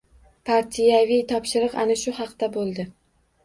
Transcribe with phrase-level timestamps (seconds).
[0.49, 2.91] Partiyaviy topshiriq ana shu haqda bo‘ldi.